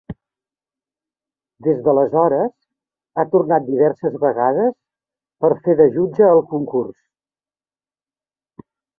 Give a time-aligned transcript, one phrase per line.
[1.65, 2.53] Des d'aleshores,
[3.17, 4.73] ha tornat diverses vegades
[5.45, 6.97] per fer de jutge al concurs.